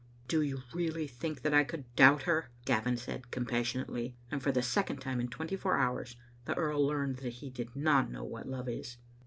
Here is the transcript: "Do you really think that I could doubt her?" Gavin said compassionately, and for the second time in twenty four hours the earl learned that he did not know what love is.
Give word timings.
"Do 0.27 0.41
you 0.41 0.63
really 0.73 1.05
think 1.05 1.43
that 1.43 1.53
I 1.53 1.63
could 1.63 1.95
doubt 1.95 2.23
her?" 2.23 2.49
Gavin 2.65 2.97
said 2.97 3.29
compassionately, 3.29 4.15
and 4.31 4.41
for 4.41 4.51
the 4.51 4.63
second 4.63 4.97
time 4.97 5.19
in 5.19 5.27
twenty 5.27 5.55
four 5.55 5.77
hours 5.77 6.17
the 6.45 6.55
earl 6.57 6.83
learned 6.83 7.17
that 7.17 7.33
he 7.33 7.51
did 7.51 7.75
not 7.75 8.09
know 8.09 8.23
what 8.23 8.47
love 8.49 8.67
is. 8.67 8.97